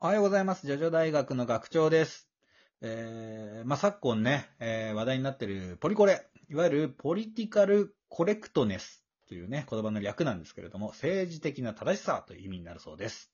[0.00, 0.66] おはようございます。
[0.66, 2.28] ジョジョ大学の学長です。
[2.82, 13.32] えー、まあ、昨今ね、えー話題になってるポリコレ、いわゆるポリティカルコレクトネスというね、言葉の略なんですけれども、政治的な正しさという意味になるそうです。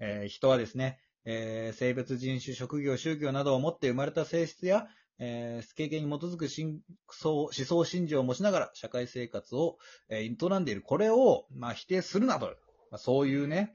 [0.00, 4.88] えー人はですね、えー性別、人種、職業、宗教などを持って生まれた性質や、
[5.20, 6.80] えー経験に基づく信
[7.10, 9.76] 想思想信条を持ちながら社会生活を、
[10.08, 10.82] えー営んでいる。
[10.82, 12.46] これを、まあ、否定するなと、
[12.90, 13.72] まあ、そういうね、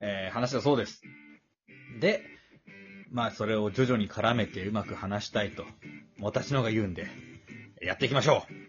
[0.00, 1.00] えー話だそうです。
[2.00, 2.22] で、
[3.10, 5.64] まあ、それを徐々に絡めてうまく話したいと、
[6.20, 7.06] 私の方が言うんで、
[7.80, 8.66] やっていきましょう。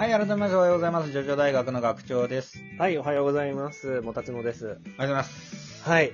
[0.00, 1.12] はい、改めましておはようございます。
[1.12, 2.64] ジョジョ大学の学長です。
[2.78, 4.00] はい、おはようございます。
[4.00, 4.64] もたちのです。
[4.64, 5.82] おはようございます。
[5.86, 6.12] はい。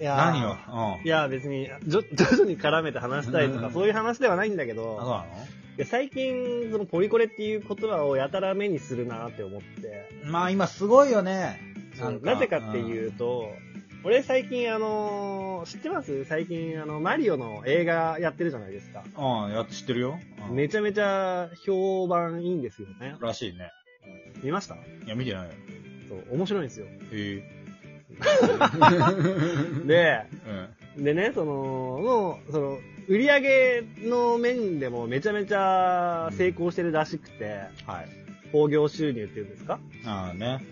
[0.00, 0.50] いやー何を？
[0.96, 1.06] うん。
[1.06, 5.84] いやー、別に、徐々に絡めて話したいとか、うんそういう話ではないんだけあ、そうど、なの？
[5.84, 11.60] 最近、そのポリコレっていう言葉をやたら目にするなって思って、まあ今すごいよね。
[11.94, 13.44] そうなぜかっていうと、
[14.04, 16.24] 俺最近あのー知ってます？
[16.24, 19.02] 最近あの、マリオの映画やってるじゃないですか。
[19.16, 19.44] うん。
[19.46, 20.18] うん、やって知ってるよ。
[20.48, 23.16] うんめちゃめちゃ評判いいんですよね。
[23.20, 23.70] らしいね。
[24.42, 24.74] 見ました？
[24.76, 25.50] いや、見てないよ。
[26.08, 26.86] そう、面白いんですよ。
[26.86, 27.42] へえ。
[29.86, 30.22] で、
[30.96, 31.04] うん。
[31.04, 38.08] でね、その、もう、その、売り上げの面でもめちゃめちゃ成功してるらしくて、はい。
[38.52, 39.78] 興行収入っていうんですか？
[40.04, 40.64] ああね。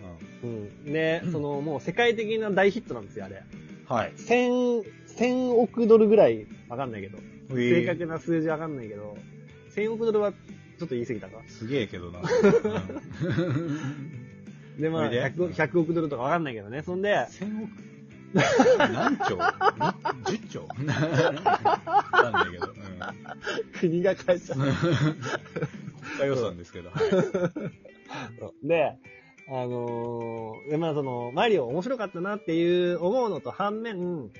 [0.42, 0.84] うん。
[0.92, 3.42] で、その、もう世界的な大ヒットなんですよ、あれ。
[3.88, 3.96] うん。
[3.96, 4.12] はい。
[4.16, 7.18] 千、千億ドルぐらい、わかんないけど。
[7.48, 9.16] 正正確な数字わかんないけど、
[9.70, 11.40] 千億ドルはちょっと言い過ぎたか？
[11.46, 12.20] すげえけどな。
[14.78, 16.82] で、まあ、おいで 100, 100億ドルとかわかんないけどね。
[16.82, 17.70] そんで、千億？
[18.78, 19.38] 何兆？
[20.28, 20.66] 十兆？
[20.68, 22.66] わかんないけど。
[22.66, 22.74] うん。
[23.78, 24.64] 国が返しちゃった。
[26.24, 26.90] 予算ですけど。
[28.62, 28.98] で、
[29.48, 34.32] あのーで、まあその、マリオ面白かったなっていう思うのと反面、うん。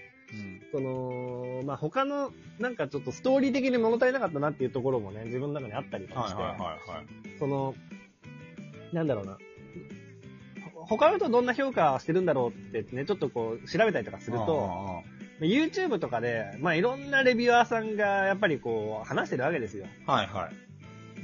[0.73, 7.39] その、まあ他の、なんかちょっとストーリー的に物足りなかったなっていうところもね、自分の中にあったりとかして、はいはいはいはい。
[7.39, 7.75] その、
[8.93, 9.39] なんだろうな。
[10.75, 19.87] ほ他の人どんな評価してるんだろうってね、ちょっとこう調べたりとかすると、あ YouTube とかで、まあいろんなレビュアーさんがやっぱりこう話してるわけですよ。
[20.07, 20.66] あはいはい。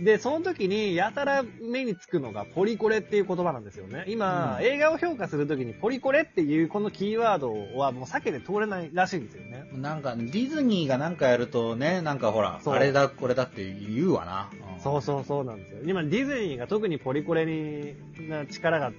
[0.01, 4.05] で、その時にやたら目につくのがポリコレっていう言葉なんですよね。
[4.09, 9.69] 今、うん映画を評価する時にポリコレっていうこのキーワードはもう避けて通れないらしいんですよね。
[9.75, 14.51] なんか、ディズニーがなんかやるとね、なんかほら、あれだ、これだって言うわな。
[14.83, 15.81] そうそうそうなんですよ。
[15.85, 17.95] 今ディズニーが特にポリコレに
[18.29, 18.93] な力が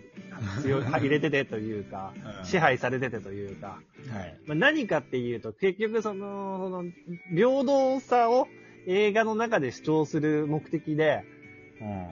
[0.62, 3.80] 強い、 入れててというか、うん支配されててというか、
[4.12, 4.38] はい。
[4.46, 6.92] まあ、何かっていうと結局その、その、
[7.34, 8.48] 平等さを
[8.88, 11.24] 映画の中で主張する目的で、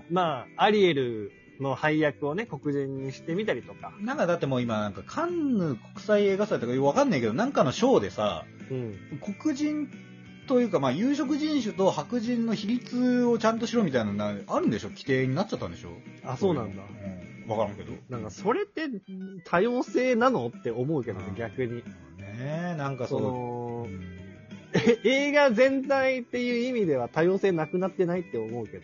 [0.10, 4.06] まあ、アリエルの配役をね、黒人にしてみたりとか、うん。
[4.06, 8.98] なんかだってもう今、なんかカンヌ国際映画祭とかわかんないけど、なんかの賞でさ、うん。
[9.42, 9.90] 黒人
[10.48, 14.90] というか、まあ、有色人種と白人の比率をちゃんとしろみたいなのなあるんでしょ？
[14.90, 15.90] 規定になっちゃったんでしょ？
[16.26, 16.82] あ、そうなんだ。
[17.46, 17.50] うん。
[17.50, 17.94] わからんけど。
[18.10, 18.88] なんか、それって
[19.46, 20.48] 多様性なの？
[20.48, 21.76] って思うけどねうん、逆に。
[21.78, 21.84] ね
[22.74, 24.21] え、なんかそその、のう、んえ
[25.04, 28.84] 映画全体っていう意味では多様性なくなってないって思うけど、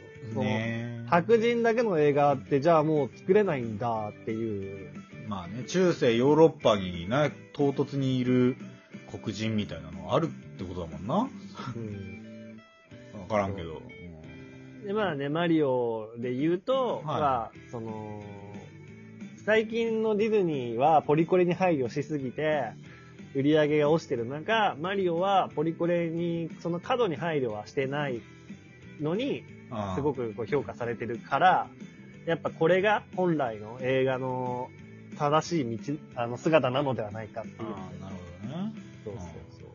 [1.07, 4.89] 白人だけの映画ってじゃあもう作れないんだっていう。
[5.27, 8.55] まあね、中世ヨーロッパにね、唐突にいる
[9.11, 11.15] 黒人みたいなのあるってことだもんな。
[11.15, 11.29] わ
[11.75, 12.57] うん
[13.27, 13.81] からんけど。
[14.85, 18.23] で、まあね、マリオで言うと、はいまあ、その、
[19.45, 22.71] 最近のディズニーはポリコレに配慮しすぎて、
[23.35, 28.21] 売り上げが落ちてる中、マリオはポリコレに、その過度に配慮はしてない
[29.01, 29.57] のに、うん
[29.95, 31.67] すごくこう評価されてるから、
[32.25, 34.69] やっぱこれが本来の映画の
[35.17, 37.57] 正しい道、あの姿なのではないかっていう。
[37.59, 38.73] ああ、なるほどね。
[39.03, 39.23] そうそう
[39.59, 39.69] そう。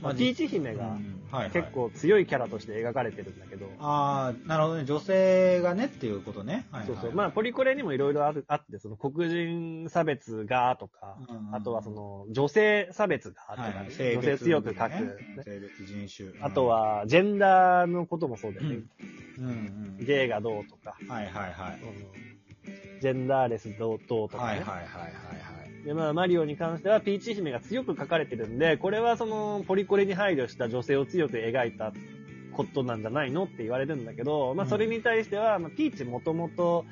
[0.00, 4.84] あまあ、ピーチ姫がうんはいはい結構強いキャラとして描かれてるんだけど、ああ、なるほどね。
[4.84, 6.66] 女性がねっていうことね。
[6.70, 7.12] はいはいそうそう。
[7.12, 8.36] まあ、ポリコレにもいろいろあっ
[8.70, 15.00] て、その黒人差別がとか、うんうんあとはその女性差別がとか、はいはい女性強く書く、ね
[15.36, 16.30] ね性別人種。
[16.42, 18.76] あと、はジェンダーのこともそうだよね。
[19.38, 19.50] うんう
[20.02, 20.04] ん。
[20.04, 21.80] ゲイがどうとか、はいはいはい。
[21.82, 22.32] うん
[23.02, 24.50] ジェンダーレスどうどうとかね。
[24.50, 25.51] はいはいはいはいはい。
[25.84, 31.92] で、まあ、マリオに関しては、ピーチ姫が強く描かれてるんで、これはその、ポリコレに配慮した女性を強く描いた
[32.52, 36.84] ことなんじゃないのって言われるんだけど、まあそれに対しては、まあピーチもともと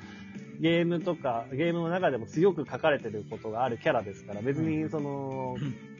[0.59, 5.55] ゲームとか、ゲームの中でも強く書かれてることがあるキャラですから、別にその、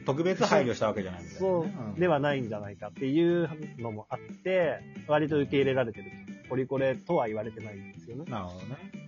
[0.05, 3.49] 特別配慮したわけじゃないみたいなそね、うではないんじゃないかっていう
[3.79, 6.05] のもあって、割と受け入れられてる。
[6.49, 8.31] ポリコレとは言われてないんですよねうん。
[8.31, 9.00] なるほどね。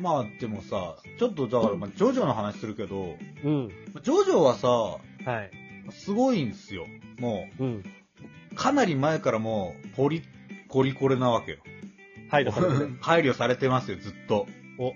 [0.00, 3.68] まあでもさ、ちょっとだから、まあ、ジョジョの話するけど、うん。
[4.02, 4.98] ジョジョはさ、は
[5.42, 5.50] い。
[5.90, 6.86] すごいんですよ。
[7.18, 7.84] もうん。
[8.52, 10.22] う、かなり前からもう、ポリ、
[10.68, 11.58] コリコレなわけよ。
[12.30, 12.96] 配慮されてる。
[13.02, 14.46] 配慮されてますよ、ずっと。
[14.78, 14.94] お。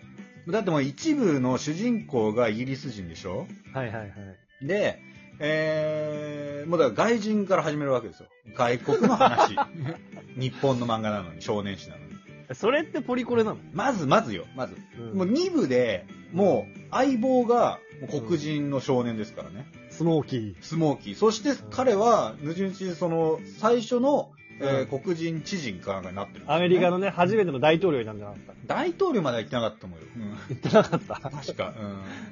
[0.50, 3.46] だってもう一部の主人公がイギリス人でしょ？
[3.72, 4.66] はいはいはい。
[4.66, 5.00] で、
[5.38, 8.28] えー、もうだから外人から始めるわけですよ。
[8.56, 9.56] 外国の話。
[10.38, 12.11] 日本の漫画なのに、少年誌なのに。
[12.54, 13.58] それってポリコレなの？
[13.72, 14.76] まず、まずよ、まず。
[14.98, 17.78] うんもう2部で、もう相棒が
[18.10, 19.66] 黒人の少年ですからね。
[19.90, 20.54] スモーキー。
[20.60, 21.14] スモーキー。
[21.14, 28.74] そして彼は、ぬちぬちその、最初の、えーう黒人知人かなんかになってるんですよね、アメリカのね、初めての大統領になるんじゃなかった。
[28.74, 30.06] 大統領までは言ってなかったと思うよ。
[30.14, 31.14] うん言ってなかった。
[31.30, 31.74] 確か、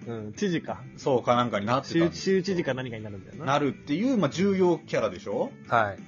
[0.07, 0.33] うん。
[0.35, 0.83] 知事か。
[0.93, 0.99] うん。
[0.99, 3.47] そうかなんかになってたん州州知事か何かになるんだよな。
[3.47, 5.51] なるっていう、まあ、重要キャラでしょ？
[5.69, 5.99] はい。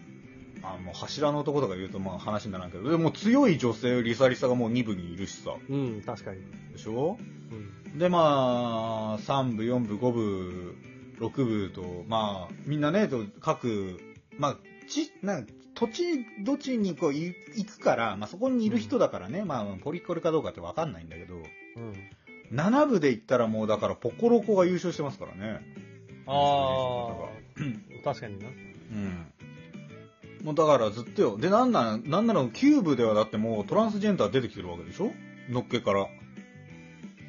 [0.63, 5.55] あもう柱の男とか言うとまあ話にならんけど、でも強い女性、リサリサがもう2部にいるしさ。
[5.69, 6.41] うん、確かに。
[6.73, 7.19] でしょ？
[7.51, 7.99] うん。
[7.99, 10.77] で、まあ、3部、4部、5部、
[11.21, 14.01] 6部と、まあ、みんなね、と各、
[14.39, 14.57] まあ、
[14.89, 21.47] ち、なんか土地、どっちにこうい行くから、まあそこにいる人だからね、まあ、ポリコレかどうかってわかんないんだけど、うん。
[22.57, 25.61] 7部で言ったらもうだからポコロコが優勝してますからね。
[26.27, 28.49] ああ、確かにな。
[28.49, 29.32] うん。
[30.43, 31.37] もうだからずっとよ。
[31.39, 35.13] で、なんなら、なんなら9部ではだってもうトランスジェンダー出てきてるわけでしょ？
[35.51, 36.07] のっけから。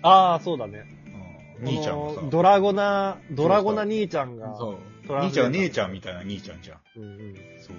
[0.01, 0.86] ああ、そうだね。
[1.60, 2.21] うん、兄ちゃんがさ。
[2.30, 4.56] ドラゴナ、ドラゴナ兄ちゃんが。
[4.57, 5.15] そう。
[5.15, 6.80] 兄ちゃんは姉ちゃんみたいな兄ちゃんじゃん。
[6.98, 7.36] うんうん。
[7.62, 7.75] そう。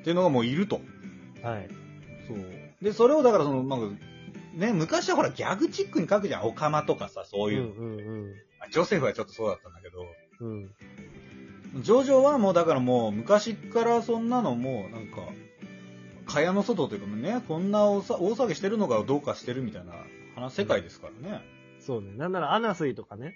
[0.00, 0.80] っていうのがもういると。
[1.42, 1.68] はい。
[2.26, 2.38] そう。
[2.82, 3.96] で、それをだからその、なんか、
[4.54, 6.46] ね、昔はほらギャグチックに書くじゃん。
[6.46, 7.62] オカマとかさ、そういう。
[7.62, 8.26] うんうん
[8.58, 10.04] まあジョセフはちょっとそうだったんだけど、
[10.40, 10.70] うん。
[11.74, 11.82] うん。
[11.82, 15.22] ジョジョはもうだからもう昔からそんなのもうなんか、
[16.26, 19.92] 蚊帳の外というかね、こんな大騒ぎしてるのがどうかしてるみたいな
[20.34, 21.42] 話、世界ですからね。
[21.80, 22.12] そうね。
[22.16, 23.34] なんならアナスイとかね。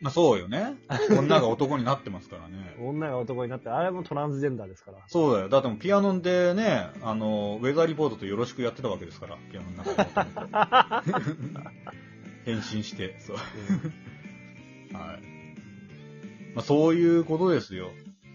[0.00, 0.74] まあそうよね。
[1.10, 2.76] 女が男になってますからね。
[2.80, 4.98] 女が男になって、あれもトランスジェンダーですから。
[5.06, 5.48] そうだよ。
[5.48, 11.10] だってもうピアノでね、あの、ウェザーリポートとよろしくやってたわけですから、ピアノの中で。
[12.44, 13.36] 変身して、そう。
[14.94, 15.35] はい。
[16.56, 17.90] まあそういうことですよ。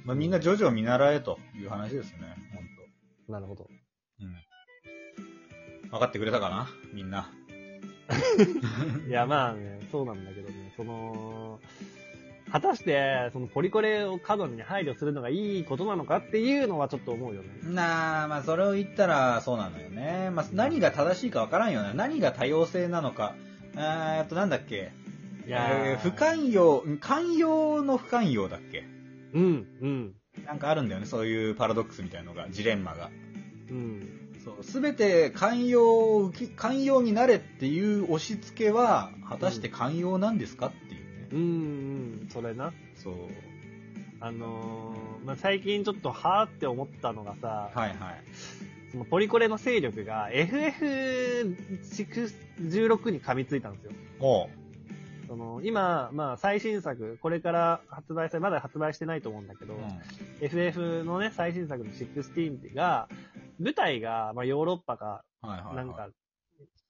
[0.05, 2.19] まあみんなジョジョを見習えという話ですね。
[3.27, 3.67] 本なるほど。
[4.19, 4.25] 当。
[4.25, 4.27] う
[5.83, 5.89] ん。
[5.89, 6.69] 分かってくれたかな？
[6.93, 7.31] みんな。
[9.07, 11.59] いや、まあね、そうなんだけどね、その、
[12.51, 17.49] 果たして、そのポリコレを過度に配慮するのがいいことなのかっていうのはちょっと思うよね。
[17.63, 20.29] なあ、まあそれを言ったらそうなのよね。
[20.31, 21.91] まあ何が正しいか分からんよね。
[21.95, 23.35] 何が多様性なのか。
[23.77, 24.91] えっとなんだっけ？
[25.45, 28.83] いや不寛容、寛容の不寛容だっけ？
[29.33, 30.13] うん、うん、
[30.45, 33.09] なんかあるんだよね、そういうパラドックスみたいのが、ジレンマが。
[33.69, 34.09] うん。
[34.43, 41.27] そう、すべて寛容寛容になれっていう押し付けは、果たして寛容なんですかっていうね。
[41.31, 41.43] うん、う
[42.25, 42.73] ん、それな。
[42.95, 43.15] そう。
[44.19, 48.23] あのー、まあ、最近ちょっとはーって思ったのがさ、はいはい。
[48.91, 53.91] そのポリコレの勢力が FF16 に噛みついたんですよ。
[54.19, 54.49] おう。
[55.31, 59.81] その今、まあ最新作、これから発売され、まだ発売してないと思うんだけど、うん。
[60.41, 63.07] FF のね、最新作の16が、
[63.57, 65.23] 舞台が、まあ、ヨーロッパか。
[65.41, 66.09] なんか、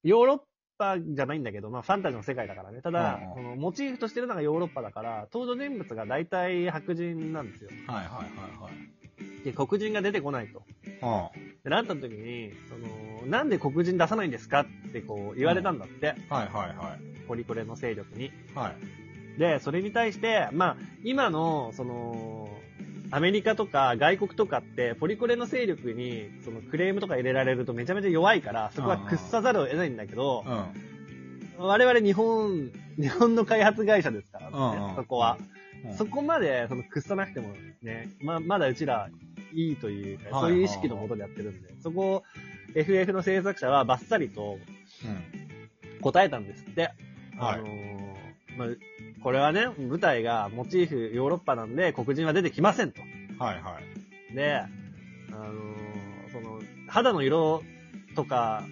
[0.04, 0.40] ヨーロッ
[0.80, 2.82] パじゃないんだけど、まあ、ファンタジーの世界だからね。
[2.82, 7.70] ただそのモチーフとしてるのがヨーロッパだから、登場人物が大体白人なんですよ。
[7.86, 9.00] はいはいはいはい。
[9.44, 10.63] で、黒人が出てこないと。
[10.86, 11.44] うん。
[11.63, 17.28] で、なった時に、その、なんで黒人出さないんですかってこう言われたんだって、はいはいはい。
[17.28, 18.32] ポリコレの勢力に。
[18.56, 18.74] は
[19.38, 19.40] い。
[19.40, 22.50] で、それに対して、まあ、今の、その、
[23.13, 30.44] アメリカとか外国とかって、ポリコレの勢力に、そのクレームとか入れられるとめちゃめちゃ弱いから、そこは屈さざるを得ないんだけど
[31.58, 31.66] う、ん。
[31.66, 35.38] 我々日本、日本の開発会社ですからね、うんうんそこは。
[35.40, 35.61] うん
[35.98, 37.50] そこまで、その屈さなくても
[37.82, 39.10] ね、ま、まだうちら
[39.54, 42.24] いいというか、はいそういう意識のもとでやってるんで、そこを
[42.76, 44.58] FF の制作者はバッサリと
[45.06, 46.02] うん。
[46.02, 46.82] 答えたんですって。
[46.82, 46.94] はい
[47.38, 48.02] あのー
[48.58, 48.68] まあ、
[49.24, 53.02] これはね、舞台がモチーフヨーロッパなんで黒人は出てきませんと。
[53.40, 53.80] はいは
[54.32, 54.36] い。
[54.36, 54.68] で、あ
[55.32, 57.64] のーその、肌の色
[58.16, 58.64] とか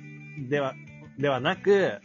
[0.50, 0.74] では、
[1.18, 2.00] ではなく、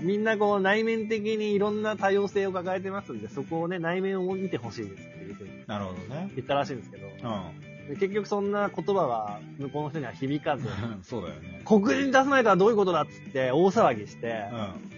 [0.00, 0.06] うん。
[0.06, 6.30] みんなこう内面的にいろんな多様性を抱えてますんで、そこをね、内面を見てほしいですっていうふうになるほどね。
[6.34, 7.88] 言ったらしいんですけど、うん。
[7.88, 10.68] で結局そんな言葉は向こうの人には響かず、
[11.02, 11.62] そうだよね。
[11.64, 14.44] 黒人出さないとはどういうことだっつって大騒ぎして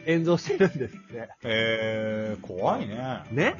[0.06, 0.14] うん。
[0.20, 1.28] 炎上してるんですって。
[1.44, 3.22] えー、怖いね。
[3.30, 3.54] ね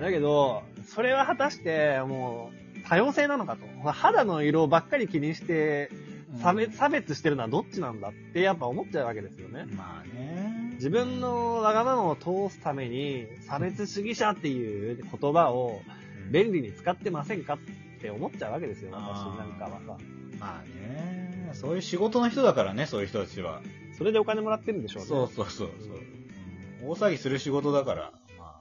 [0.00, 3.90] だけど、それは果たしてもう多様性なのかと。
[3.90, 5.90] 肌の色ばっかり気にして
[6.40, 9.66] 差別してるのはどっちなんだってやっぱ思っちゃうわけですよね。
[9.76, 10.33] まあね。
[10.74, 15.82] 自分のわがままを通すために差別主義者っていう言葉を
[16.30, 17.58] 便利に使ってませんかっ
[18.00, 19.96] て思っちゃうわけですよ、私なんかはさ。
[20.38, 21.50] まあね。
[21.52, 23.60] そういう仕事の人だからね、そういう人たちは。
[23.96, 25.08] それでお金もらってるんでしょうね。
[25.08, 25.96] そうそうそうそう。
[25.96, 26.14] うん
[26.86, 28.60] 大騒ぎする仕事だから、まあ、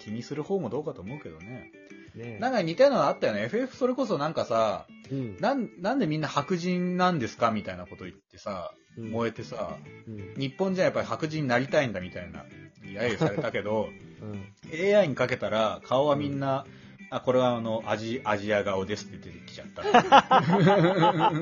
[0.00, 1.70] 気にする方もどうかと思うけどね。
[1.72, 1.88] うん
[2.20, 3.44] ねえなんか似たようなのあったよね。
[3.44, 12.44] FF それこそなんかさ、うんなん、なんでみんな白人なんですかみたいなこと言ってさ、うん燃えてさ、うん日本じゃやっぱり白人になりたいんだみたいな、
[12.82, 14.96] 揶揄されたけど、うん。
[14.96, 16.66] AI にかけたら顔はみんな、
[17.10, 19.82] あ、これはあの、アジ、アジア顔ですって出てきちゃった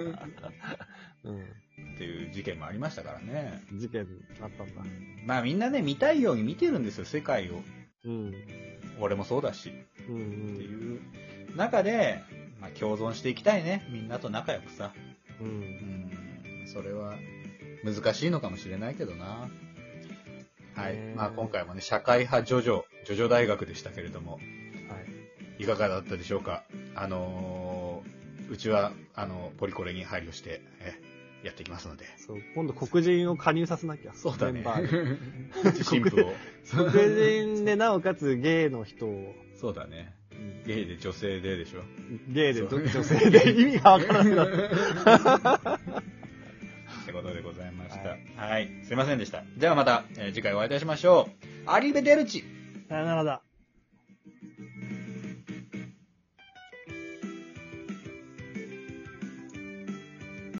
[1.24, 1.40] うん。
[1.40, 3.62] っていう事件もありましたからね。
[3.72, 4.06] 事件
[4.42, 4.82] あったんだ。
[5.24, 7.62] まあみんなね、見たいように見てるんですよ、世界を。
[8.04, 8.34] うん。
[9.00, 9.72] 俺もそうだし。
[10.08, 10.66] うんうってん。
[10.66, 12.22] いう中で、
[12.66, 13.86] まあ共存していきたいね。
[13.90, 14.92] みんなと仲良くさ。
[15.40, 15.44] う。
[15.44, 15.50] うん
[16.64, 16.64] ん。
[16.66, 17.14] それは
[17.84, 19.48] 難しいのかもしれないけどな。
[20.74, 20.96] はい。
[21.14, 24.38] まあ今回もね、社会派ジョジョ、ジョジョ大学でしたけれども、は
[25.58, 25.62] い。
[25.62, 26.64] いかがだったでしょうか？
[26.94, 28.16] あのー
[28.48, 30.94] うちは、あの、ポリコレに配慮して、え、
[31.42, 32.04] やっていきますので。
[32.16, 34.12] そう、今度黒人を加入させなきゃ。
[34.14, 35.82] そうだねメンバーに。
[35.84, 36.32] 新婦を。
[36.70, 40.14] 黒人でなおかつゲイの人を、そうだね。
[40.66, 41.80] うんゲイで女性ででしょ？
[42.28, 44.70] ゲイでそう女性で 意味がわからなくなる。
[47.02, 47.96] ってことでございまし
[48.36, 48.42] た。
[48.42, 48.68] はい。
[48.84, 49.44] すいませんでした。
[49.56, 51.28] ではまた、えー次回お会いいたしましょ
[51.66, 51.70] う。
[51.70, 52.44] アリベデルチ
[52.88, 53.42] さよならだ。